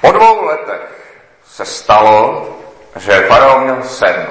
[0.00, 2.48] Po dvou letech se stalo,
[2.96, 4.26] že faraon měl sen.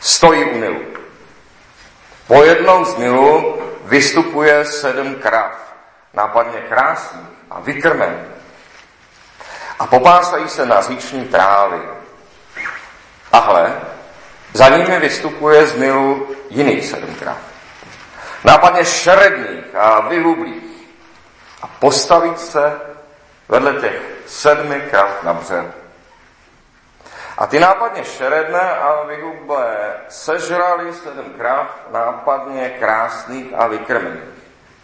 [0.00, 0.82] Stojí u Nilu.
[2.26, 5.74] Po jednom z Nilu vystupuje sedm krav,
[6.14, 8.18] nápadně krásný a vykrmený.
[9.78, 11.80] A popásají se na říční trávy.
[13.32, 13.80] A hle,
[14.52, 17.38] za nimi vystupuje z Nilu jiných sedm krav.
[18.44, 20.62] Nápadně šeredných a vyhublých.
[21.62, 22.80] A postaví se
[23.48, 25.64] vedle těch sedmi krav na břeh.
[27.38, 29.76] A ty nápadně šeredné a vyhublé
[30.08, 34.22] sežrali sedm krav nápadně krásných a vykrmených.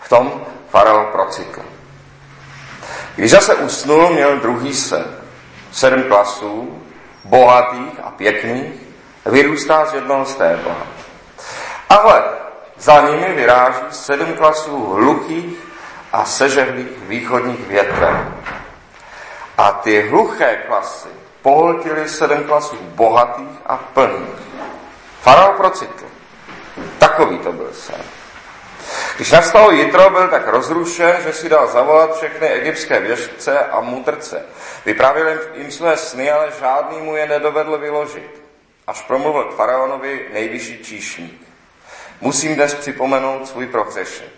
[0.01, 1.63] V tom farao procitl.
[3.15, 5.05] Když zase usnul, měl druhý sen.
[5.73, 6.83] Sedm klasů,
[7.25, 8.73] bohatých a pěkných,
[9.27, 10.77] vyrůstá z jednoho stébla.
[11.89, 12.25] A hle,
[12.77, 15.59] za nimi vyráží sedm klasů hluchých
[16.13, 18.35] a sežehlých východních větrem.
[19.59, 21.09] A ty hluché klasy
[21.43, 24.41] pohltili sedm klasů bohatých a plných.
[25.21, 26.05] Farao procitl.
[26.99, 28.03] Takový to byl sen.
[29.17, 34.43] Když nastalo jitro, byl tak rozrušen, že si dal zavolat všechny egyptské věžce a mudrce.
[34.87, 38.43] Vyprávěl jim své sny, ale žádný mu je nedovedl vyložit.
[38.87, 41.49] Až promluvil k faraonovi nejvyšší číšník.
[42.21, 44.38] Musím dnes připomenout svůj prohřešek.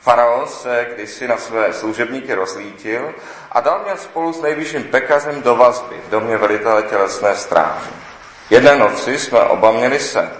[0.00, 3.14] Faraon se kdysi na své služebníky rozlítil
[3.52, 7.90] a dal mě spolu s nejvyšším pekařem do vazby v domě velitele tělesné stráže.
[8.50, 10.30] Jedné noci jsme oba měli sen.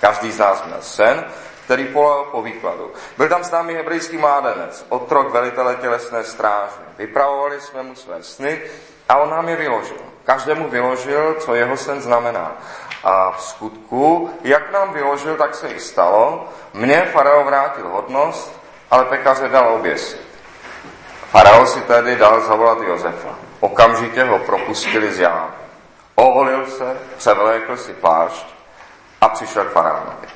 [0.00, 1.24] Každý z nás měl sen,
[1.64, 2.92] který polal po výkladu.
[3.16, 6.80] Byl tam s námi hebrejský mládenec, otrok velitele tělesné stráže.
[6.98, 8.62] Vypravovali jsme mu své sny
[9.08, 10.00] a on nám je vyložil.
[10.24, 12.52] Každému vyložil, co jeho sen znamená.
[13.04, 16.48] A v skutku, jak nám vyložil, tak se i stalo.
[16.74, 20.26] Mně farao vrátil hodnost, ale pekaře dal oběsit.
[21.30, 23.38] Farao si tedy dal zavolat Josefa.
[23.60, 25.54] Okamžitě ho propustili z jámy.
[26.14, 28.46] Oholil se, převlékl si plášť
[29.20, 30.26] a přišel k faraonovi.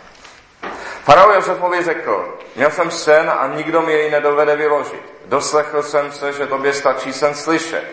[1.04, 5.14] Farao Josefovi řekl, měl jsem sen a nikdo mi jej nedovede vyložit.
[5.24, 7.84] Doslechl jsem se, že tobě stačí sen slyšet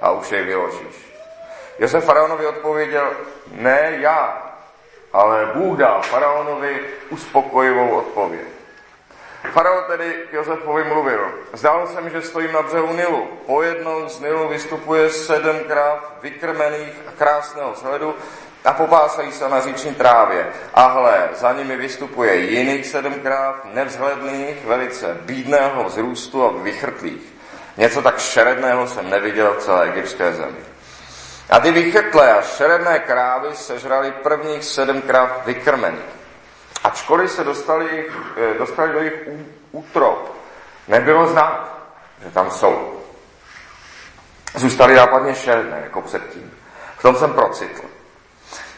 [0.00, 1.06] a už jej vyložíš.
[1.78, 3.10] Josef faraonovi odpověděl,
[3.52, 4.42] ne já,
[5.12, 6.80] ale Bůh dal faraonovi
[7.10, 8.55] uspokojivou odpověď.
[9.52, 11.30] Farao tedy k Josefovi mluvil.
[11.52, 13.28] Zdálo se mi, že stojím na břehu Nilu.
[13.46, 18.14] Po jednom z Nilu vystupuje sedm kráv vykrmených a krásného vzhledu
[18.64, 20.46] a popásají se na říční trávě.
[20.74, 27.34] A hle, za nimi vystupuje jiných sedm kráv, nevzhledných, velice bídného vzrůstu a vychrtlých.
[27.76, 30.58] Něco tak šeredného jsem neviděl v celé egyptské zemi.
[31.50, 36.16] A ty vychrtlé a šeredné krávy sežrali prvních sedm kráv vykrmených.
[36.86, 39.28] Ačkoliv se dostali, eh, dostali do jejich
[39.72, 40.36] útrop,
[40.88, 41.78] nebylo znát,
[42.24, 43.02] že tam jsou.
[44.54, 46.50] Zůstali nápadně šeredné, jako předtím.
[46.98, 47.82] V tom jsem procitl.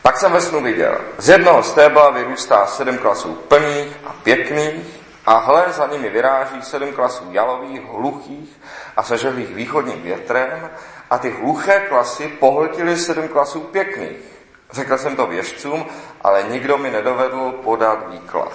[0.03, 4.87] Pak jsem ve snu viděl, z jednoho stébla vyrůstá sedm klasů plných a pěkných
[5.27, 8.61] a hle za nimi vyráží sedm klasů jalových, hluchých
[8.97, 10.71] a seželých východním větrem
[11.11, 14.38] a ty hluché klasy pohltily sedm klasů pěkných.
[14.71, 15.87] Řekl jsem to věžcům,
[16.21, 18.53] ale nikdo mi nedovedl podat výklad.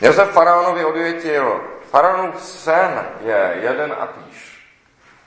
[0.00, 4.64] Josef faraonovi odvětil, faraonův sen je jeden a týž.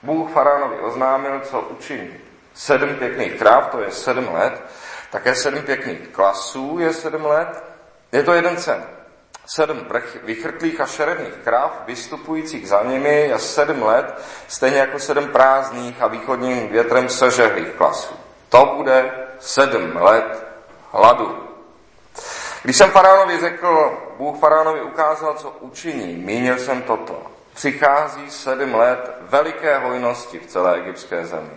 [0.02, 2.14] Bůh faraonovi oznámil, co učiní.
[2.54, 4.62] Sedm pěkných tráv, to je sedm let,
[5.10, 7.64] také sedm pěkných klasů je sedm let,
[8.12, 8.86] je to jeden sen.
[9.46, 9.86] Sedm
[10.22, 16.06] vychrtlých a šeredných kráv, vystupujících za nimi, je sedm let, stejně jako sedm prázdných a
[16.06, 18.14] východním větrem sežehlých klasů.
[18.48, 20.46] To bude sedm let
[20.92, 21.48] hladu.
[22.62, 27.22] Když jsem faraonovi řekl, Bůh faraonovi ukázal, co učiní, mínil jsem toto.
[27.54, 31.50] Přichází sedm let veliké hojnosti v celé egyptské zemi.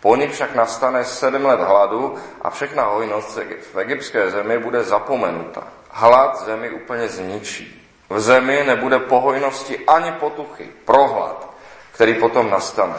[0.00, 3.38] Po nich však nastane sedm let hladu a všechna hojnost
[3.74, 5.62] v egyptské zemi bude zapomenuta.
[5.90, 7.88] Hlad zemi úplně zničí.
[8.10, 11.50] V zemi nebude pohojnosti ani potuchy, prohlad,
[11.92, 12.94] který potom nastane,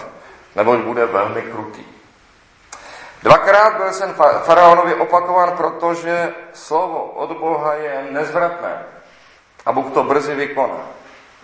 [0.55, 1.83] neboť bude velmi krutý.
[3.23, 8.85] Dvakrát byl sen faraonovi opakován, protože slovo od Boha je nezvratné
[9.65, 10.79] a Bůh to brzy vykoná.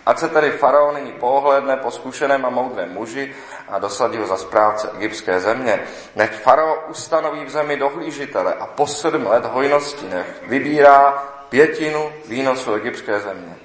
[0.06, 3.34] Ať se tedy faraon nyní pohledne po zkušeném a moudrém muži
[3.68, 5.82] a dosadí ho za správce egyptské země.
[6.16, 11.10] Nech farao ustanoví v zemi dohlížitele a po sedm let hojnosti nech vybírá
[11.48, 13.56] pětinu výnosu egyptské země.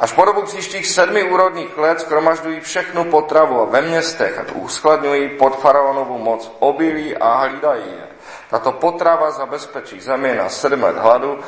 [0.00, 5.28] Až po dobu příštích sedmi úrodných let skromaždují všechnu potravu a ve městech a uskladňují
[5.28, 8.06] pod faraonovu moc obilí a hlídají je.
[8.50, 11.38] Tato potrava zabezpečí zemi na sedm let hladu,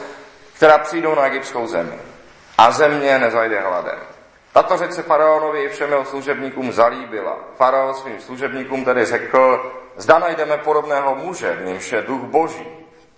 [0.56, 1.98] která přijdou na egyptskou zemi.
[2.58, 3.98] A země nezajde hladem.
[4.52, 7.38] Tato řeč se faraonovi i všem jeho služebníkům zalíbila.
[7.56, 12.66] Faraon svým služebníkům tedy řekl, zda najdeme podobného muže, v němž je duch boží.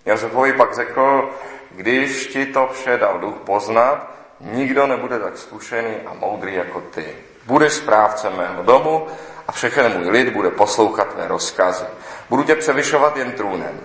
[0.05, 1.29] Josefovi pak řekl,
[1.71, 7.15] když ti to vše dal duch poznat, nikdo nebude tak zkušený a moudrý jako ty.
[7.45, 9.07] Budeš správcem mého domu
[9.47, 11.85] a všechen můj lid bude poslouchat tvé rozkazy.
[12.29, 13.79] Budu tě převyšovat jen trůnem.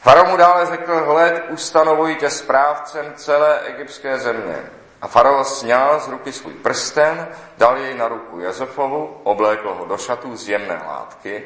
[0.00, 4.56] Farao mu dále řekl, hled, ustanovuji tě správcem celé egyptské země.
[5.02, 7.28] A farao sněl z ruky svůj prsten,
[7.58, 11.44] dal jej na ruku Josefovu, oblékl ho do šatů z jemné látky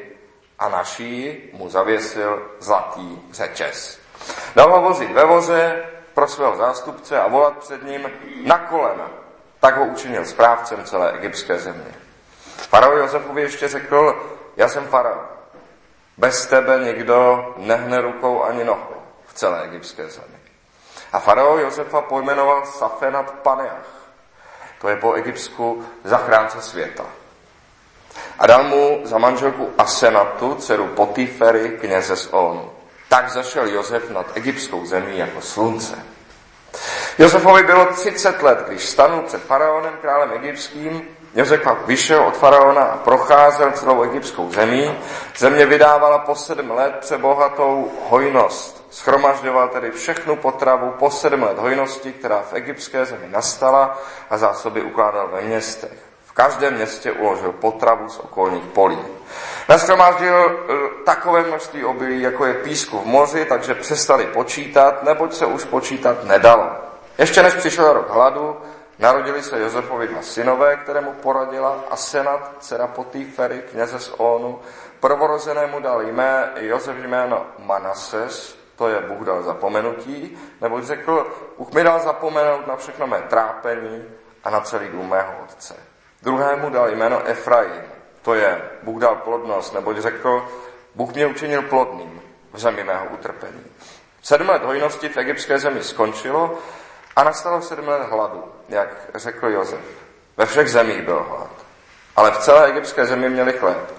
[0.59, 3.99] a na šíji mu zavěsil zlatý řečes.
[4.55, 5.83] Dal ho vozit ve voze
[6.13, 8.11] pro svého zástupce a volat před ním
[8.45, 9.09] na kolena.
[9.59, 11.95] Tak ho učinil správcem celé egyptské země.
[12.57, 15.21] Farao Josefovi ještě řekl, já jsem farao.
[16.17, 18.95] Bez tebe nikdo nehne rukou ani nohou
[19.27, 20.37] v celé egyptské zemi.
[21.13, 24.03] A farao Josefa pojmenoval Safenat Paneach.
[24.81, 27.05] To je po egyptsku zachránce světa.
[28.39, 32.71] A dal mu za manželku Asenatu, dceru Potifery, kněze z On.
[33.13, 36.05] Tak zašel Josef nad egyptskou zemí jako slunce.
[37.19, 41.07] Josefovi bylo 30 let, když stanul před faraonem, králem egyptským.
[41.35, 44.97] Josef pak vyšel od faraona a procházel celou egyptskou zemí.
[45.37, 48.87] Země vydávala po sedm let přebohatou hojnost.
[48.89, 54.81] Schromažďoval tedy všechnu potravu po sedm let hojnosti, která v egyptské zemi nastala a zásoby
[54.81, 56.12] ukládal ve městech.
[56.33, 58.99] Každém městě uložil potravu z okolních polí.
[59.69, 60.73] Naschromáždil eh,
[61.05, 66.23] takové množství obilí, jako je písku v moři, takže přestali počítat, neboť se už počítat
[66.23, 66.69] nedalo.
[67.17, 68.57] Ještě než přišel rok hladu,
[68.99, 74.59] narodili se Josefovi dva synové, kterému poradila Asenat, dcera Potýfery, kněze z Onu.
[74.99, 81.27] Prvorozenému dal jmé, Josef jméno Manases, to je Bůh dal zapomenutí, nebo řekl,
[81.57, 84.03] Bůh mi dal zapomenout na všechno mé trápení
[84.43, 85.92] a na celý dům mého otce.
[86.23, 87.81] Druhému dal jméno Efraim,
[88.21, 90.47] to je Bůh dal plodnost, neboť řekl,
[90.95, 92.21] Bůh mě učinil plodným
[92.53, 93.63] v zemi mého utrpení.
[94.21, 96.57] Sedm let hojnosti v egyptské zemi skončilo
[97.15, 99.79] a nastalo sedm let hladu, jak řekl Josef.
[100.37, 101.49] Ve všech zemích byl hlad,
[102.15, 103.93] ale v celé egyptské zemi měli chléb.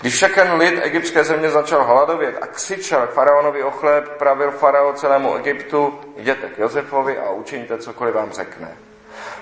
[0.00, 5.34] Když všechen lid egyptské země začal hladovět a křičel faraonovi o chléb, pravil farao celému
[5.34, 8.76] Egyptu, jděte k Josefovi a učiňte cokoliv vám řekne.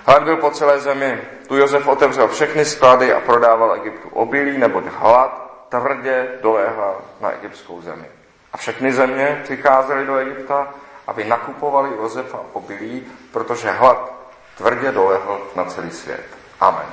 [0.08, 1.20] Hlad byl po celé zemi.
[1.48, 7.80] Tu Josef otevřel všechny sklady a prodával Egyptu obilí, neboť hlad tvrdě doléhal na egyptskou
[7.82, 8.06] zemi.
[8.52, 10.68] A všechny země přicházely do Egypta,
[11.06, 14.12] aby nakupovali Josefa obilí, protože hlad
[14.56, 16.26] tvrdě dolehl na celý svět.
[16.60, 16.86] Amen.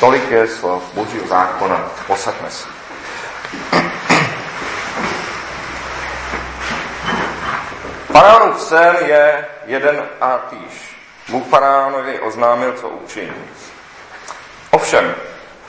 [0.00, 1.90] Tolik je slov Božího zákona.
[2.06, 2.68] Posaďme si.
[8.12, 10.93] Faraonův sen je jeden a týž.
[11.28, 13.32] Bůh faraonovi oznámil, co učiní.
[14.70, 15.14] Ovšem,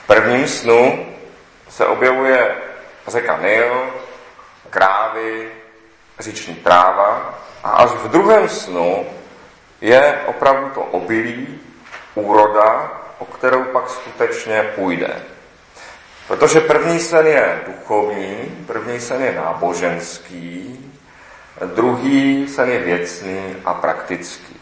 [0.02, 1.06] v prvním snu
[1.68, 2.56] se objevuje
[3.06, 3.92] řeka Nil,
[4.70, 5.50] krávy,
[6.18, 9.06] říční tráva a až v druhém snu
[9.80, 11.60] je opravdu to obilí,
[12.14, 15.22] úroda, o kterou pak skutečně půjde.
[16.28, 20.80] Protože první sen je duchovní, první sen je náboženský,
[21.74, 24.55] druhý sen je věcný a praktický.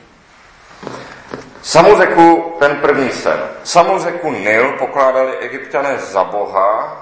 [1.64, 3.40] Samozeku ten první sen.
[3.64, 7.00] Samozeku Nil pokládali egyptiané za boha,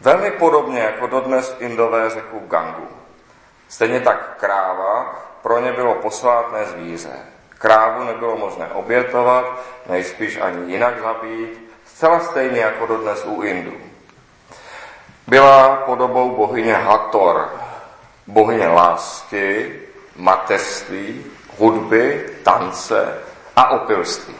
[0.00, 2.88] velmi podobně jako dodnes indové řeku Gangu.
[3.68, 7.16] Stejně tak kráva pro ně bylo posvátné zvíře.
[7.48, 13.72] Krávu nebylo možné obětovat, nejspíš ani jinak zabít, zcela stejně jako dodnes u Indů.
[15.26, 17.50] Byla podobou bohyně Hator,
[18.26, 19.80] bohyně lásky,
[20.16, 21.24] mateřství,
[21.58, 23.22] hudby, tance
[23.62, 24.34] a opilství.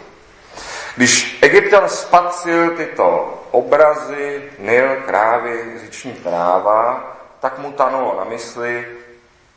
[0.96, 7.04] Když Egyptan spatřil tyto obrazy, Nil, krávy, říční práva,
[7.40, 8.88] tak mu tanulo na mysli,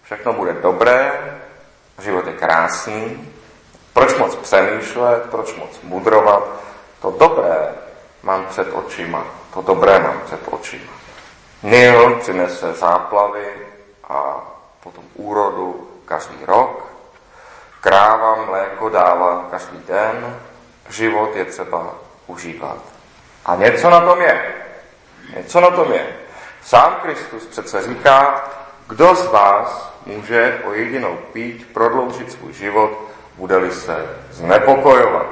[0.03, 1.11] všechno bude dobré,
[1.99, 3.31] život je krásný,
[3.93, 6.43] proč moc přemýšlet, proč moc mudrovat,
[7.01, 7.73] to dobré
[8.23, 10.93] mám před očima, to dobré mám před očima.
[11.63, 13.47] Nil přinese záplavy
[14.09, 14.45] a
[14.83, 16.94] potom úrodu každý rok,
[17.85, 20.39] kráva mléko dává každý den,
[20.89, 21.93] život je třeba
[22.27, 22.77] užívat.
[23.45, 24.53] A něco na tom je.
[25.37, 26.07] Něco na tom je.
[26.63, 28.43] Sám Kristus přece říká,
[28.87, 32.91] kdo z vás může o jedinou pít prodloužit svůj život,
[33.37, 35.27] bude-li se znepokojovat.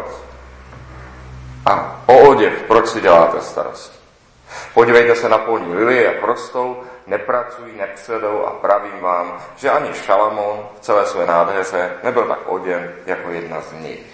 [1.65, 4.03] A o oděv, proč si děláte starost?
[4.73, 10.67] Podívejte se na polní lily, jak rostou, nepracují, nepředou a pravím vám, že ani Šalamón
[10.75, 14.05] v celé své nádheře nebyl tak oděn jako jedna z nich.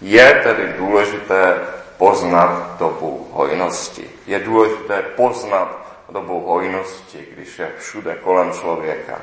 [0.00, 1.58] Je tedy důležité
[1.98, 4.10] poznat dobu hojnosti.
[4.26, 9.20] Je důležité poznat dobu hojnosti, když je všude kolem člověka.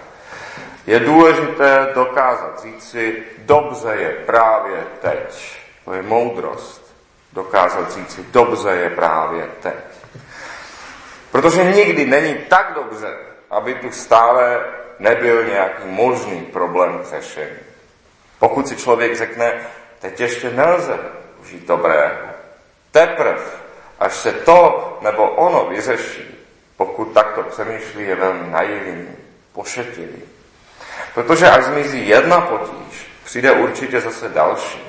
[0.87, 5.59] Je důležité dokázat říci, dobře je právě teď.
[5.85, 6.95] To je moudrost.
[7.33, 9.75] Dokázat říci, dobře je právě teď.
[11.31, 13.17] Protože nikdy není tak dobře,
[13.49, 14.65] aby tu stále
[14.99, 17.57] nebyl nějaký možný problém k řešení.
[18.39, 19.53] Pokud si člověk řekne,
[19.99, 20.99] teď ještě nelze
[21.41, 22.17] užít dobrého,
[22.91, 23.41] teprve,
[23.99, 26.45] až se to nebo ono vyřeší,
[26.77, 29.07] pokud takto přemýšlí, je velmi naivní,
[29.53, 30.23] pošetilý.
[31.13, 34.83] Protože až zmizí jedna potíž, přijde určitě zase další.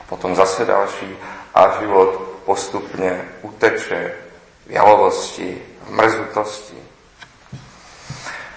[0.00, 1.18] A potom zase další
[1.54, 4.12] a život postupně uteče
[4.66, 6.76] v jalovosti, v mrzutosti.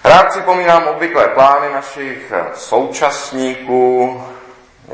[0.04, 4.22] Rád připomínám obvyklé plány našich současníků,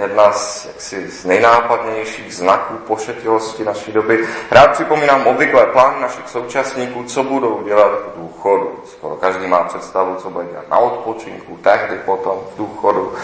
[0.00, 4.28] jedna z, jaksi, z nejnápadnějších znaků pošetilosti naší doby.
[4.50, 8.82] Rád připomínám obvyklé plány našich současníků, co budou dělat v důchodu.
[8.84, 13.14] Skoro každý má představu, co bude dělat na odpočinku, tehdy potom v důchodu.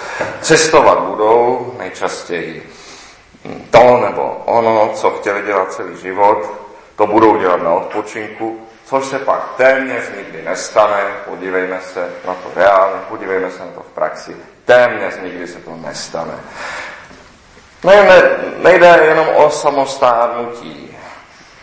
[0.40, 2.72] Cestovat budou nejčastěji
[3.70, 6.50] to nebo ono, co chtěli dělat celý život,
[7.02, 12.50] to budou dělat na odpočinku, což se pak téměř nikdy nestane, podívejme se na to
[12.56, 16.34] reálně, podívejme se na to v praxi, téměř nikdy se to nestane.
[17.84, 18.22] Ne, ne,
[18.62, 20.96] nejde jenom o samostárnutí,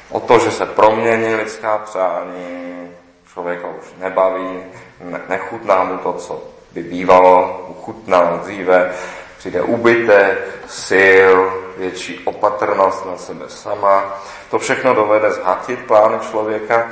[0.09, 2.91] o to, že se promění lidská přání,
[3.33, 4.63] člověka už nebaví,
[5.01, 8.93] ne, nechutná mu to, co by bývalo, uchutná dříve,
[9.39, 11.35] přijde ubytek, sil,
[11.77, 14.21] větší opatrnost na sebe sama.
[14.51, 16.91] To všechno dovede zhatit plány člověka,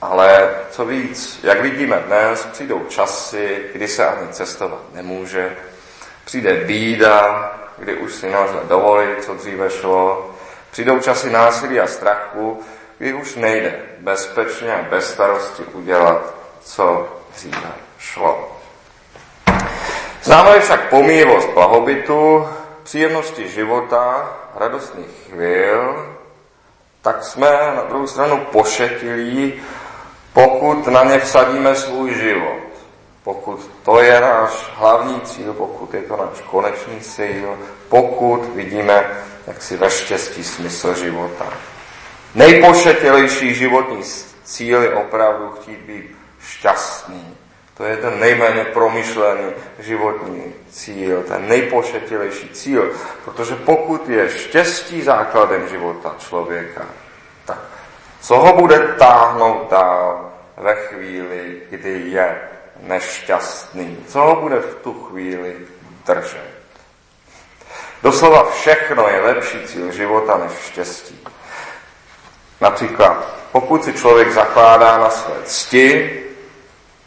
[0.00, 5.56] ale co víc, jak vidíme dnes, přijdou časy, kdy se ani cestovat nemůže.
[6.24, 10.30] Přijde bída, kdy už si nelze dovolit, co dříve šlo.
[10.70, 12.62] Přijdou časy násilí a strachu,
[12.98, 18.60] kdy už nejde bezpečně a bez starosti udělat, co dříve šlo.
[20.30, 22.46] Známe však pomíjivost blahobytu,
[22.82, 26.06] příjemnosti života, radostných chvíl,
[27.02, 29.62] tak jsme na druhou stranu pošetilí,
[30.32, 32.62] pokud na ně vsadíme svůj život.
[33.24, 37.58] Pokud to je náš hlavní cíl, pokud je to náš konečný cíl,
[37.88, 39.04] pokud vidíme
[39.46, 41.46] jak si ve štěstí smysl života.
[42.34, 44.02] Nejpošetilejší životní
[44.44, 47.36] cíl je opravdu chtít být šťastný,
[47.80, 52.92] to je ten nejméně promyšlený životní cíl, ten nejpošetilejší cíl.
[53.24, 56.86] Protože pokud je štěstí základem života člověka,
[57.44, 57.58] tak
[58.20, 62.40] co ho bude táhnout dál ve chvíli, kdy je
[62.80, 64.04] nešťastný?
[64.08, 65.56] Co ho bude v tu chvíli
[66.06, 66.50] držet?
[68.02, 71.20] Doslova všechno je lepší cíl života než štěstí.
[72.60, 76.29] Například, pokud si člověk zakládá na své cti,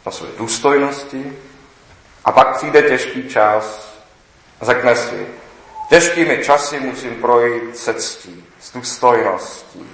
[0.06, 1.38] na své důstojnosti
[2.24, 3.94] a pak přijde těžký čas
[4.60, 5.26] a řekne si,
[5.88, 9.90] těžkými časy musím projít se ctí, s důstojností.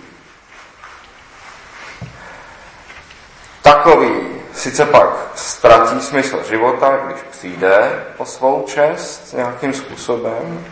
[3.63, 10.67] Takový sice pak ztratí smysl života, když přijde o svou čest nějakým způsobem,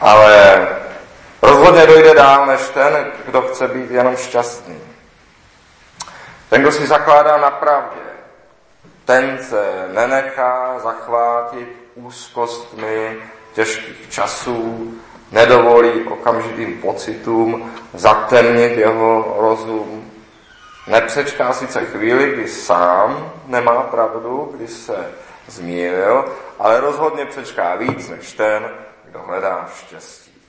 [0.00, 0.68] ale
[1.42, 4.83] rozhodně dojde dál než ten, kdo chce být jenom šťastný.
[6.54, 8.00] Ten, kdo si zakládá na pravdě,
[9.04, 13.16] ten se nenechá zachvátit úzkostmi
[13.54, 14.94] těžkých časů,
[15.32, 20.10] nedovolí okamžitým pocitům zatemnit jeho rozum.
[20.86, 25.12] Nepřečká sice chvíli, kdy sám nemá pravdu, kdy se
[25.46, 26.24] zmíril,
[26.58, 28.70] ale rozhodně přečká víc než ten,
[29.04, 30.42] kdo hledá štěstí.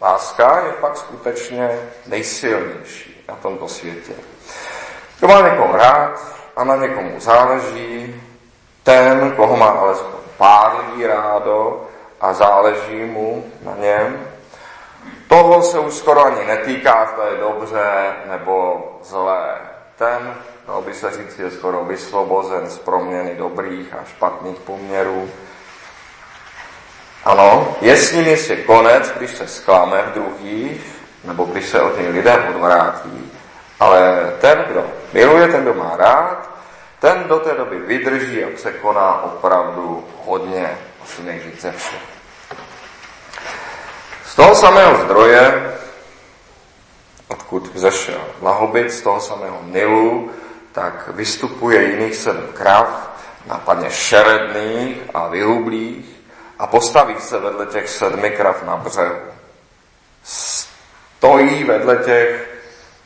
[0.00, 4.12] Láska je pak skutečně nejsilnější na tomto světě.
[5.20, 6.20] Kdo má někoho rád
[6.56, 8.22] a na někomu záleží,
[8.82, 11.86] ten, koho má alespoň pár lidí rádo
[12.20, 14.26] a záleží mu na něm,
[15.28, 19.54] toho se už skoro ani netýká, zda je dobře nebo zlé.
[19.98, 20.34] Ten,
[20.66, 25.30] dalo by se říct, je skoro vysvobozen z proměny dobrých a špatných poměrů.
[27.24, 31.98] Ano, je s ním jistě konec, když se sklame v druhých, nebo když se od
[31.98, 33.29] něj lidé odvrátí.
[33.80, 36.50] Ale ten, kdo miluje, ten, kdo má rád,
[36.98, 42.02] ten do té doby vydrží a překoná opravdu hodně, asi nejvíc ze všech.
[44.24, 45.74] Z toho samého zdroje,
[47.28, 50.30] odkud vzešel lahobit, z toho samého Nilu,
[50.72, 53.10] tak vystupuje jiných sedm krav,
[53.46, 56.06] nápadně šeredných a vyhublých,
[56.58, 59.20] a postaví se vedle těch sedmi krav na břehu.
[60.22, 62.49] Stojí vedle těch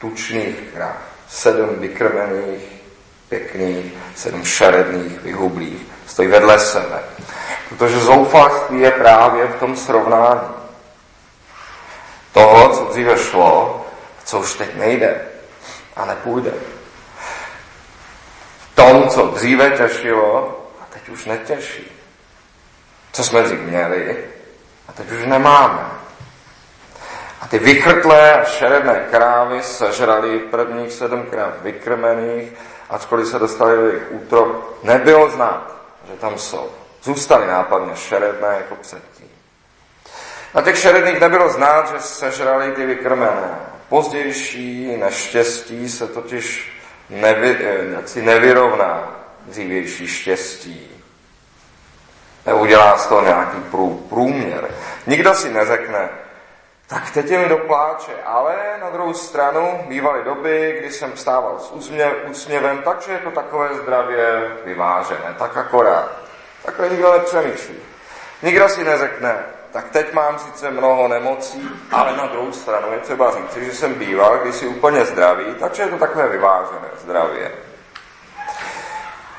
[0.05, 0.97] tučných krav.
[1.29, 2.65] Sedm vykrmených,
[3.29, 5.83] pěkných, sedm šeredných, vyhublých.
[6.07, 7.01] Stojí vedle sebe.
[7.69, 10.49] Protože zoufalství je právě v tom srovnání.
[12.33, 13.87] Toho, co dříve šlo,
[14.25, 15.21] co už teď nejde
[15.97, 16.53] a nepůjde.
[18.73, 21.91] V tom, co dříve těšilo a teď už netěší.
[23.13, 24.25] Co jsme dřív měli
[24.89, 26.04] a teď už nemáme.
[27.45, 32.53] A ty vychrtlé a šeredné krávy sežrali prvních sedm kráv vykrmených,
[32.91, 35.75] ačkoliv se dostali do jejich útrop, nebylo znát,
[36.07, 36.71] že tam jsou.
[37.03, 39.29] Zůstaly nápadně šeredné jako předtím.
[40.55, 43.59] Na těch šeredných nebylo znát, že sežrali ty vykrmené.
[43.89, 46.73] Pozdější neštěstí se totiž
[47.11, 47.59] nevy,
[47.95, 50.91] jaksi nevyrovná dřívější štěstí.
[52.47, 54.71] Neudělá z toho nějaký prů, průměr.
[55.07, 56.09] Nikdo si neřekne,
[56.87, 61.59] tak teď je mi do pláče, ale na druhou stranu bývaly doby, kdy jsem vstával
[61.59, 66.11] s úsměv, úsměvem, takže je to takové zdravě vyvážené, tak akorát.
[66.65, 67.75] Takhle nikdo nepřemýšlí.
[68.43, 73.31] Nikdo si neřekne, tak teď mám sice mnoho nemocí, ale na druhou stranu je třeba
[73.31, 77.53] říct, že jsem býval když si úplně zdravý, takže je to takové vyvážené zdravě.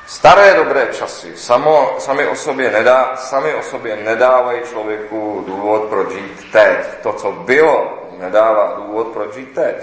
[0.06, 6.12] Staré dobré časy samo, sami, o sobě nedá, sami o sobě nedávají člověku důvod, proč
[6.12, 6.78] žít teď.
[7.02, 9.76] To, co bylo, nedává důvod, proč žít teď.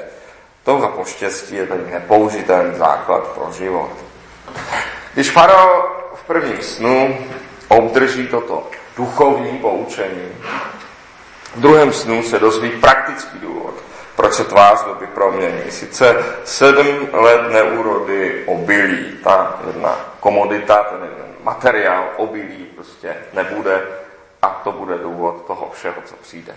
[0.63, 3.89] Touha po štěstí je tedy nepoužitelný základ pro život.
[5.13, 5.84] Když Faro
[6.15, 7.18] v prvním snu
[7.68, 10.32] obdrží toto duchovní poučení,
[11.56, 13.83] v druhém snu se dozví praktický důvod,
[14.15, 15.72] proč se tvář doby promění.
[15.72, 23.82] Sice sedm let neúrody obilí, ta jedna komodita, ten jeden materiál obilí prostě nebude
[24.41, 26.55] a to bude důvod toho všeho, co přijde.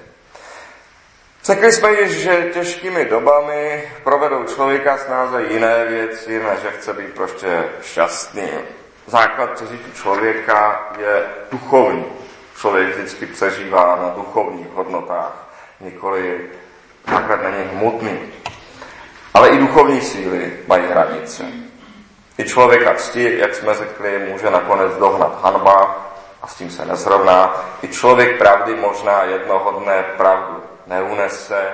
[1.45, 7.15] Řekli jsme již, že těžkými dobami provedou člověka snáze jiné věci, než že chce být
[7.15, 8.49] prostě šťastný.
[9.07, 12.05] Základ přežití člověka je duchovní.
[12.61, 15.49] Člověk vždycky přežívá na duchovních hodnotách,
[15.81, 16.51] nikoli
[17.07, 18.19] náklad není hmotný.
[19.35, 21.45] Ale i duchovní síly mají hranice.
[22.39, 26.07] I člověka cti, jak jsme řekli, může nakonec dohnat hanba
[26.43, 27.65] a s tím se nezrovná.
[27.83, 31.73] I člověk pravdy možná jednoho dne pravdu neunese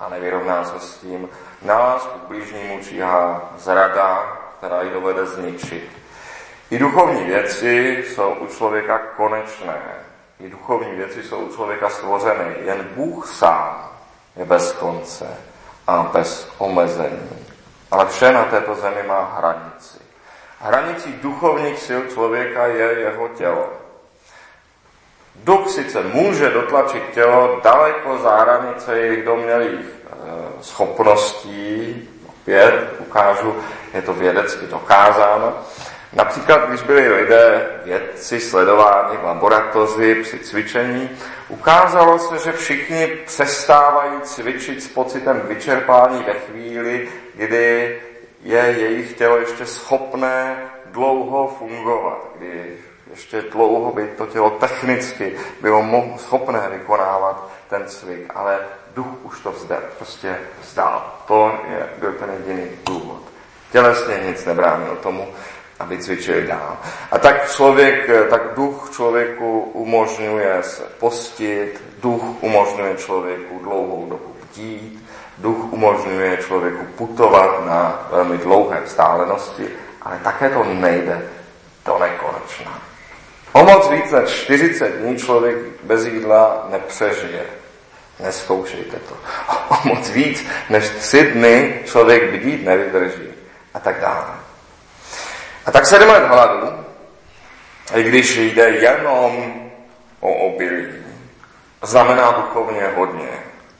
[0.00, 1.28] a nevyrovná se s tím.
[1.62, 5.90] Nás k blížnímu číhá zrada, která ji dovede zničit.
[6.70, 9.82] I duchovní věci jsou u člověka konečné.
[10.40, 12.54] I duchovní věci jsou u člověka stvořeny.
[12.64, 13.90] Jen Bůh sám
[14.36, 15.26] je bez konce
[15.86, 17.46] a bez omezení.
[17.90, 19.98] Ale vše na této zemi má hranici.
[20.60, 23.68] Hranicí duchovních sil člověka je jeho tělo.
[25.34, 30.10] Duch sice může dotlačit tělo daleko za hranice jejich domělých e,
[30.62, 33.56] schopností, opět ukážu,
[33.94, 35.54] je to vědecky dokázáno,
[36.12, 41.10] Například, když byli lidé, vědci sledováni v laboratoři při cvičení,
[41.48, 48.00] ukázalo se, že všichni přestávají cvičit s pocitem vyčerpání ve chvíli, kdy
[48.42, 52.76] je jejich tělo ještě schopné dlouho fungovat, kdy
[53.10, 58.58] ještě dlouho by to tělo technicky bylo schopné vykonávat ten cvik, ale
[58.94, 61.14] duch už to vzdal, prostě vzdál.
[61.26, 63.22] To je, byl ten jediný důvod.
[63.72, 65.28] Tělesně nic nebránilo tomu,
[65.80, 66.76] aby cvičili dál.
[67.10, 75.06] A tak člověk, tak duch člověku umožňuje se postit, duch umožňuje člověku dlouhou dobu bdít,
[75.38, 79.68] duch umožňuje člověku putovat na velmi dlouhé vzdálenosti,
[80.02, 81.22] ale také to nejde
[81.86, 82.78] do nekonečna.
[83.52, 87.44] O moc víc než 40 dní člověk bez jídla nepřežije.
[88.20, 89.14] Neskoušejte to.
[89.70, 93.28] O moc víc než tři dny člověk bdít nevydrží.
[93.74, 94.49] A tak dále.
[95.70, 96.84] A tak sedm let hladu,
[97.94, 99.54] i když jde jenom
[100.20, 101.04] o obilí,
[101.82, 103.28] znamená duchovně hodně.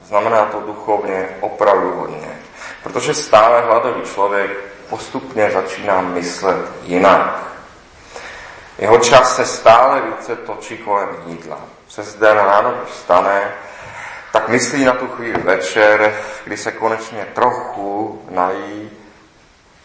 [0.04, 2.38] Znamená to duchovně opravdu hodně.
[2.82, 4.50] Protože stále hladový člověk
[4.88, 7.42] postupně začíná myslet jinak.
[8.78, 11.60] Jeho čas se stále více točí kolem jídla.
[11.86, 13.52] Přes den ráno, vstane,
[14.32, 18.90] tak myslí na tu chvíli večer, kdy se konečně trochu nají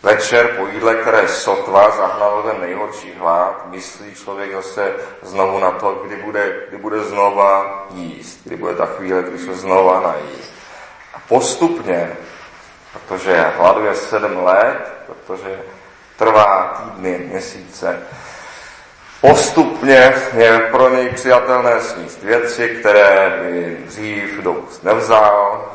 [0.05, 6.01] Večer po jídle, které sotva zahnalo ten nejhorší hlad, myslí člověk zase znovu na to,
[6.05, 10.51] kdy bude, kdy bude znova jíst, kdy bude ta chvíle, kdy se znova najíst.
[11.13, 12.17] A postupně,
[12.93, 15.59] protože hladuje sedm let, protože
[16.17, 18.01] trvá týdny, měsíce,
[19.21, 25.65] Postupně je pro něj přijatelné sníst věci, které by dřív do nevzal.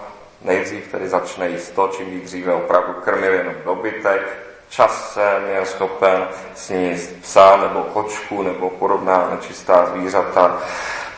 [0.42, 4.38] Nejdřív tedy začne jíst to, čím by dříve opravdu krmil jenom dobytek.
[4.68, 10.58] Časem je schopen sníst psa nebo kočku nebo podobná nečistá zvířata.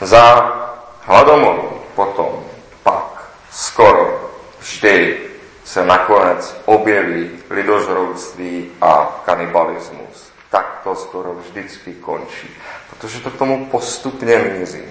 [0.01, 0.53] Za
[1.01, 2.45] hladomoru potom
[2.83, 5.21] pak skoro vždy
[5.65, 10.33] se nakonec objeví lidožrouctví a kanibalismus.
[10.51, 12.51] Tak to skoro vždycky končí,
[12.91, 14.83] protože to k tomu postupně míří.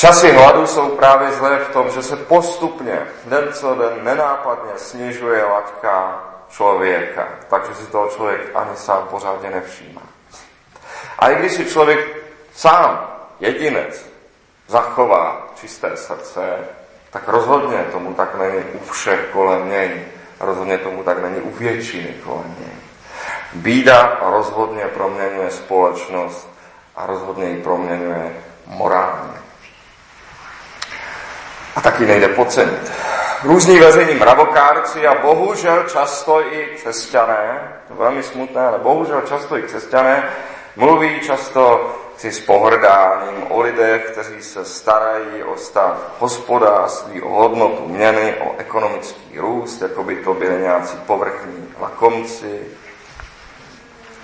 [0.00, 5.44] Časy hladu jsou právě zlé v tom, že se postupně den co den nenápadně snižuje
[5.44, 10.02] laťka člověka, takže si toho člověk ani sám pořádně nevšímá.
[11.18, 12.16] A i když si člověk
[12.54, 13.10] sám,
[13.40, 14.06] jedinec,
[14.68, 16.58] zachová čisté srdce,
[17.10, 20.04] tak rozhodně tomu tak není u všech kolem něj.
[20.40, 22.76] Rozhodně tomu tak není u většiny kolem něj.
[23.52, 26.48] Bída rozhodně proměňuje společnost
[26.96, 28.36] a rozhodně ji proměňuje
[28.66, 29.49] morálně.
[31.80, 32.92] A taky nejde podcenit.
[33.44, 39.58] Různí veřejní mravokárci a bohužel často i křesťané, to je velmi smutné, ale bohužel často
[39.58, 40.30] i křesťané,
[40.76, 47.88] mluví často si s pohrdáním o lidech, kteří se starají o stav hospodářství, o hodnotu
[47.88, 52.60] měny, o ekonomický růst, jako by to byly nějací povrchní lakomci.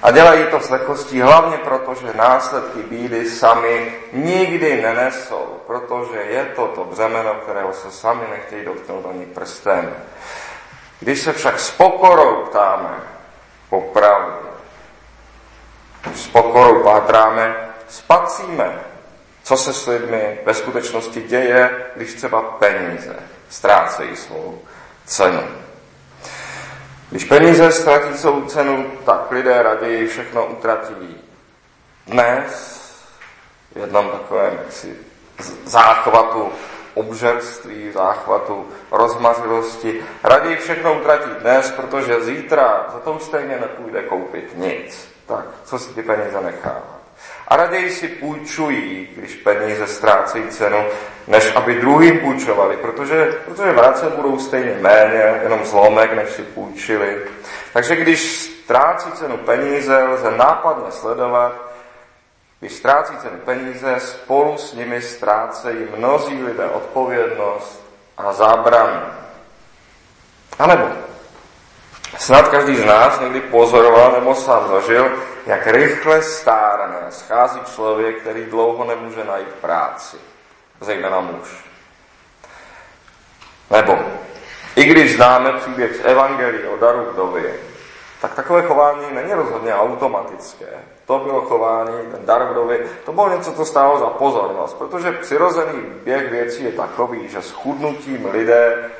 [0.06, 6.44] A dělají to s lehkostí hlavně proto, že následky bídy sami nikdy nenesou, protože je
[6.44, 9.96] to to břemeno, kterého se sami nechtějí dotknout ani prstem.
[11.00, 13.00] Když se však s pokorou ptáme
[13.70, 14.48] po pravdě,
[16.14, 18.80] s pokorou pátráme, spacíme,
[19.42, 23.16] co se s lidmi ve skutečnosti děje, když třeba peníze
[23.48, 24.62] ztrácejí svou
[25.04, 25.65] cenu.
[27.16, 31.24] Když peníze ztratí svou cenu, tak lidé raději všechno utratí
[32.06, 32.80] dnes,
[33.74, 34.96] v jednom takovém jaksi
[35.64, 36.52] záchvatu
[36.94, 40.04] obžerství, záchvatu rozmařilosti.
[40.24, 45.08] Raději všechno utratí dnes, protože zítra za to stejně nepůjde koupit nic.
[45.26, 46.95] Tak, co si ty peníze nechává?
[47.48, 50.86] A raději si půjčují, když peníze ztrácejí cenu,
[51.26, 57.22] než aby druhým půjčovali, protože, protože vracet budou stejně méně, jenom zlomek, než si půjčili.
[57.72, 58.32] Takže když
[58.64, 61.52] ztrácí cenu peníze, lze nápadně sledovat,
[62.60, 67.86] když ztrácí cenu peníze, spolu s nimi ztrácejí mnozí lidé odpovědnost
[68.18, 69.00] a zábranu.
[70.58, 70.88] A nebo
[72.18, 75.10] snad každý z nás někdy pozoroval nebo sám zažil,
[75.46, 80.16] jak rychle stárne, schází člověk, který dlouho nemůže najít práci,
[80.80, 81.64] zejména muž.
[83.70, 83.98] Nebo,
[84.76, 87.54] i když známe příběh z Evangelii o daru vdovy,
[88.20, 90.66] tak takové chování není rozhodně automatické.
[91.06, 95.82] To bylo chování, ten dar vdovy, to bylo něco, co stálo za pozornost, protože přirozený
[96.04, 98.90] běh věcí je takový, že s chudnutím lidé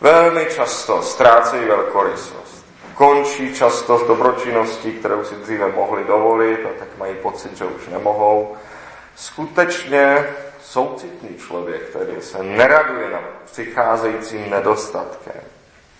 [0.00, 2.49] velmi často ztrácejí velkorysost
[2.94, 7.88] končí často s dobročinností, kterou si dříve mohli dovolit a tak mají pocit, že už
[7.88, 8.56] nemohou.
[9.16, 10.26] Skutečně
[10.62, 13.22] soucitný člověk, který se neraduje nad
[13.52, 15.42] přicházejícím nedostatkem.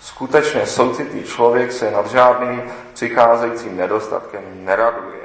[0.00, 5.20] Skutečně soucitný člověk se nad žádným přicházejícím nedostatkem neraduje.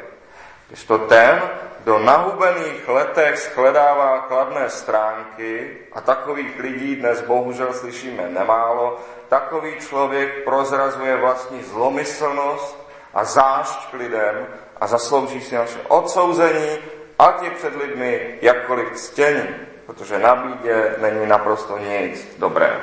[0.68, 1.42] Když to ten,
[1.86, 8.98] do nahubených letech shledává kladné stránky, a takových lidí dnes bohužel slyšíme nemálo,
[9.30, 14.48] takový člověk prozrazuje vlastní zlomyslnost a zášť k lidem
[14.82, 16.78] a zaslouží si naše odsouzení,
[17.20, 19.48] ať je před lidmi jakkoliv ctění,
[19.86, 22.82] protože na bídě není naprosto nic dobrého.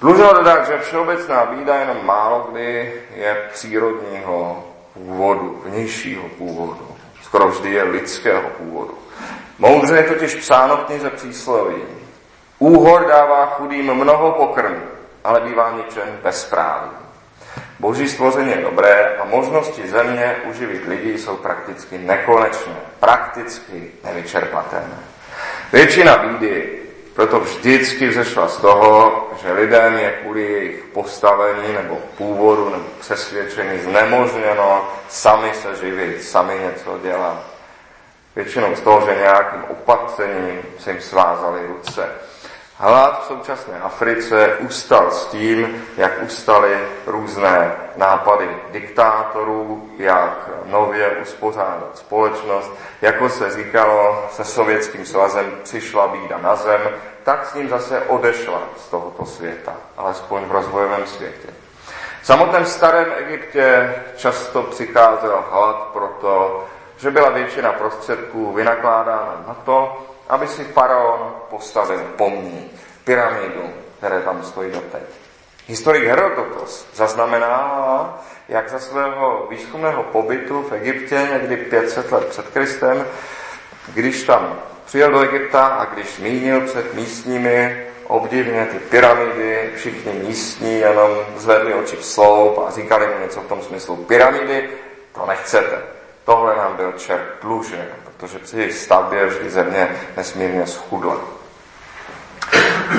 [0.00, 6.95] Dlužno dodat, že všeobecná bída jenom málo kdy je přírodního původu, vnějšího původu
[7.36, 8.98] skoro vždy je lidského původu.
[9.58, 11.82] Moudře je totiž psáno knize přísloví.
[12.58, 14.82] Úhor dává chudým mnoho pokrmů,
[15.24, 16.92] ale bývá ničen bezprávím.
[17.80, 24.98] Boží stvoření je dobré a možnosti země uživit lidi jsou prakticky nekonečné, prakticky nevyčerpatelné.
[25.72, 26.75] Většina bídy
[27.16, 33.78] proto vždycky vzešla z toho, že lidem je kvůli jejich postavení nebo původu nebo přesvědčení
[33.78, 37.44] znemožněno sami se živit, sami něco dělat.
[38.36, 42.08] Většinou z toho, že nějakým opatřením se jim svázali ruce.
[42.78, 51.98] Hlad v současné Africe ustal s tím, jak ustaly různé nápady diktátorů, jak nově uspořádat
[51.98, 52.72] společnost.
[53.02, 56.80] Jako se říkalo, se sovětským svazem přišla bída na zem,
[57.24, 61.48] tak s ním zase odešla z tohoto světa, alespoň v rozvojovém světě.
[62.22, 66.64] V samotném starém Egyptě často přicházel hlad proto,
[66.96, 72.72] že byla většina prostředků vynakládána na to, aby si faraon postavil pomník,
[73.04, 75.02] pyramidu, které tam stojí doteď.
[75.66, 83.06] Historik Herodotos zaznamenává, jak za svého výzkumného pobytu v Egyptě někdy 500 let před Kristem,
[83.94, 90.78] když tam přijel do Egypta a když zmínil před místními obdivně ty pyramidy, všichni místní
[90.78, 94.70] jenom zvedli oči v sloup a říkali mu něco v tom smyslu, pyramidy,
[95.14, 95.82] to nechcete.
[96.24, 101.16] Tohle nám byl čert dlužen, protože při stavbě vždy země nesmírně schudla.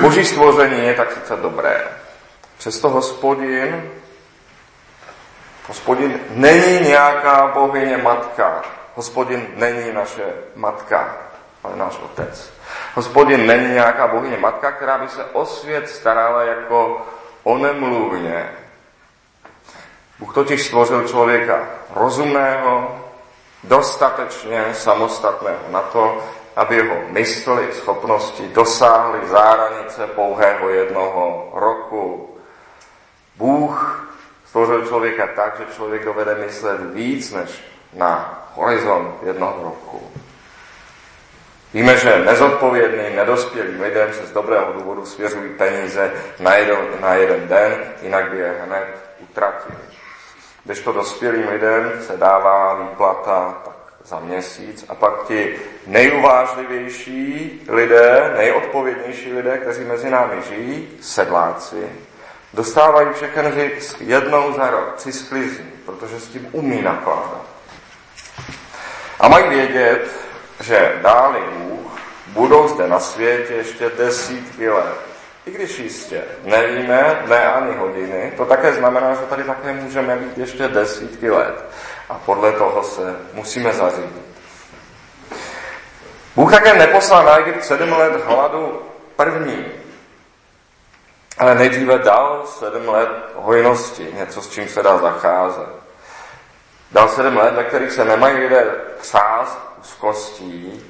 [0.01, 1.87] Boží stvoření je tak sice dobré.
[2.57, 3.91] Přesto hospodin,
[5.67, 8.61] hospodin není nějaká bohyně matka.
[8.95, 10.23] Hospodin není naše
[10.55, 11.17] matka,
[11.63, 12.53] ale náš otec.
[12.93, 17.05] Hospodin není nějaká bohyně matka, která by se o svět starala jako
[17.43, 18.49] onemluvně.
[20.19, 21.59] Bůh totiž stvořil člověka
[21.95, 23.06] rozumného,
[23.67, 26.23] dostatečně samostatného na to,
[26.55, 32.29] aby jeho mysli, schopnosti dosáhly záranice pouhého jednoho roku.
[33.35, 34.03] Bůh
[34.45, 40.11] stvořil člověka tak, že člověk dovede myslet víc než na horizont jednoho roku.
[41.73, 47.47] Víme, že nezodpovědným, nedospělým lidem se z dobrého důvodu svěřují peníze na jeden, na jeden
[47.47, 48.87] den, jinak by je hned
[49.19, 49.96] utratili.
[50.67, 53.73] Když to dospělým lidem se dává výplata tak
[54.05, 61.89] za měsíc a pak ti nejuvážlivější lidé, nejodpovědnější lidé, kteří mezi námi žijí, sedláci,
[62.53, 67.45] dostávají všechen zisk jednou za rok při sklizni, protože s tím umí nakládat.
[69.19, 70.11] A mají vědět,
[70.59, 71.91] že dáli Bůh,
[72.27, 75.16] budou zde na světě ještě desítky let.
[75.47, 80.37] I když jistě nevíme ne ani hodiny, to také znamená, že tady také můžeme být
[80.37, 81.65] ještě desítky let.
[82.09, 84.27] A podle toho se musíme zařídit.
[86.35, 88.81] Bůh také neposlal na Egypt sedm let hladu
[89.15, 89.65] první,
[91.37, 95.69] ale nejdříve dal sedm let hojnosti, něco, s čím se dá zacházet.
[96.91, 98.65] Dal sedm let, ve kterých se nemají lidé
[98.97, 100.83] třást úzkostí,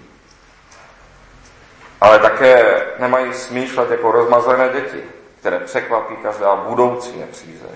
[2.01, 5.03] ale také nemají smýšlet jako rozmazlené děti,
[5.39, 7.75] které překvapí každá budoucí nepřízeň.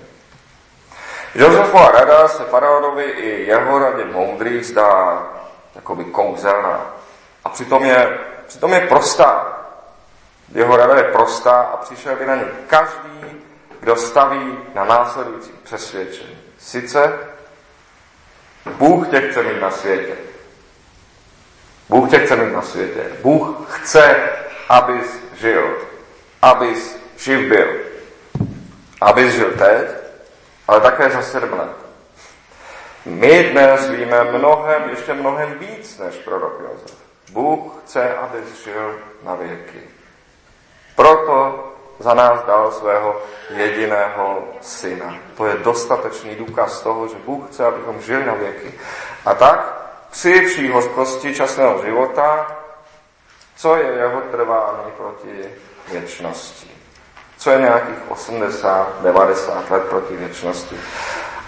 [1.35, 5.23] Josefova rada se faraonovi i jeho radě moudrých zdá
[5.75, 6.85] jakoby kouzelná.
[7.43, 9.57] A přitom je, přitom je prostá.
[10.53, 13.41] Jeho rada je prostá a přišel by na ní každý,
[13.79, 16.37] kdo staví na následující přesvědčení.
[16.57, 17.19] Sice
[18.65, 20.13] Bůh tě chce mít na světě.
[21.91, 23.03] Bůh tě chce mít na světě.
[23.21, 24.15] Bůh chce,
[24.69, 25.77] abys žil.
[26.41, 27.67] Abys živ byl.
[29.01, 29.87] Abys žil teď,
[30.67, 31.71] ale také za sedm let.
[33.05, 36.97] My dnes víme mnohem, ještě mnohem víc než prorok Josef.
[37.31, 39.81] Bůh chce, abys žil na věky.
[40.95, 41.67] Proto
[41.99, 45.15] za nás dal svého jediného syna.
[45.37, 48.73] To je dostatečný důkaz toho, že Bůh chce, abychom žili na věky.
[49.25, 49.80] A tak
[50.11, 52.57] při vší hořkosti časného života,
[53.55, 55.49] co je jeho trvání proti
[55.91, 56.71] věčnosti.
[57.37, 60.75] Co je nějakých 80, 90 let proti věčnosti.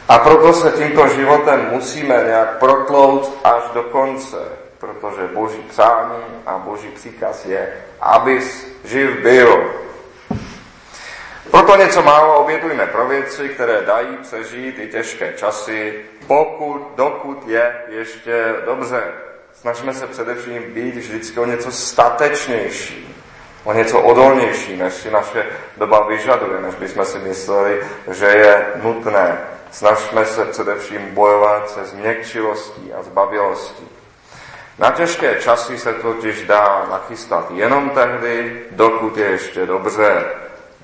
[0.09, 4.37] A proto se tímto životem musíme nějak protlout až do konce,
[4.77, 9.73] protože boží přání a boží příkaz je, abys živ byl.
[11.51, 17.75] Proto něco málo obětujme pro věci, které dají přežít i těžké časy, pokud, dokud je
[17.87, 19.03] ještě dobře.
[19.53, 23.15] Snažíme se především být vždycky o něco statečnější,
[23.63, 25.45] o něco odolnější, než si naše
[25.77, 27.81] doba vyžaduje, než bychom si mysleli,
[28.11, 29.37] že je nutné.
[29.71, 33.87] Snažíme se především bojovat se změkčilostí a zbavilostí.
[34.79, 40.25] Na těžké časy se totiž dá nachystat jenom tehdy, dokud je ještě dobře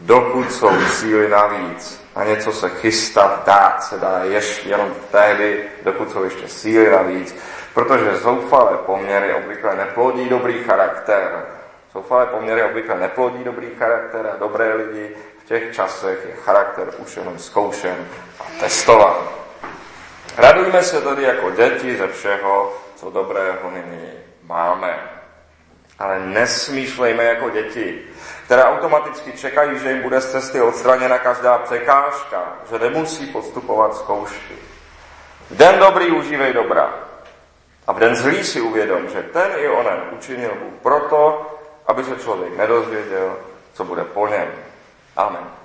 [0.01, 6.11] dokud jsou síly navíc a něco se chystat, dát se dá ještě jenom tehdy, dokud
[6.11, 7.35] jsou ještě síly navíc,
[7.73, 11.45] protože zoufalé poměry obvykle neplodí dobrý charakter.
[11.93, 17.17] Zoufalé poměry obvykle neplodí dobrý charakter a dobré lidi v těch časech je charakter už
[17.17, 17.95] jenom zkoušen
[18.39, 19.15] a testován.
[20.37, 24.09] Radujme se tedy jako děti ze všeho, co dobrého nyní
[24.43, 24.99] máme.
[25.99, 28.01] Ale nesmýšlejme jako děti,
[28.49, 34.55] které automaticky čekají, že jim bude z cesty odstraněna každá překážka, že nemusí podstupovat zkoušky.
[35.51, 36.93] Den dobrý užívej dobra.
[37.87, 41.45] A v den zlý si uvědom, že ten i onen učinil Bůh proto,
[41.87, 43.37] aby se člověk nedozvěděl,
[43.73, 44.47] co bude po něm.
[45.17, 45.58] Amen.